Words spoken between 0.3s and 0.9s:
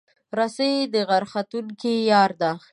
رسۍ